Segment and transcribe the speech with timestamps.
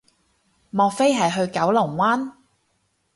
[0.71, 2.33] 莫非係去九龍灣